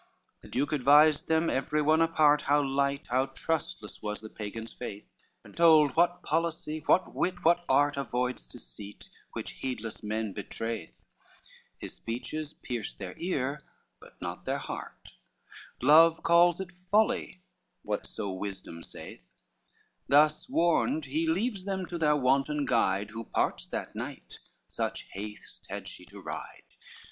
LXXVIII 0.01 0.41
The 0.41 0.47
duke 0.51 0.71
advised 0.71 1.27
them 1.27 1.47
every 1.47 1.79
one 1.79 2.01
apart, 2.01 2.41
How 2.41 2.59
light, 2.63 3.05
how 3.09 3.27
trustless 3.27 4.01
was 4.01 4.19
the 4.19 4.31
Pagan's 4.31 4.73
faith, 4.73 5.05
And 5.43 5.55
told 5.55 5.95
what 5.95 6.23
policy, 6.23 6.79
what 6.87 7.13
wit, 7.13 7.45
what 7.45 7.63
art, 7.69 7.97
Avoids 7.97 8.47
deceit, 8.47 9.11
which 9.33 9.51
heedless 9.51 10.01
men 10.01 10.33
betray'th; 10.33 11.05
His 11.77 11.93
speeches 11.93 12.51
pierce 12.53 12.95
their 12.95 13.13
ear, 13.17 13.61
but 13.99 14.19
not 14.19 14.43
their 14.45 14.57
heart, 14.57 15.11
Love 15.83 16.23
calls 16.23 16.59
it 16.59 16.71
folly, 16.89 17.43
whatso 17.83 18.31
wisdom 18.31 18.81
saith: 18.81 19.29
Thus 20.07 20.49
warned 20.49 21.05
he 21.05 21.27
leaves 21.27 21.65
them 21.65 21.85
to 21.85 21.99
their 21.99 22.15
wanton 22.15 22.65
guide, 22.65 23.11
Who 23.11 23.25
parts 23.25 23.67
that 23.67 23.93
night; 23.93 24.39
such 24.67 25.03
haste 25.13 25.67
had 25.69 25.87
she 25.87 26.07
to 26.07 26.19
ride. 26.19 26.63